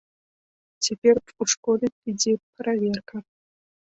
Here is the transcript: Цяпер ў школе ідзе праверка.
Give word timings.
Цяпер 0.87 1.15
ў 1.41 1.43
школе 1.55 1.87
ідзе 2.13 2.33
праверка. 2.63 3.15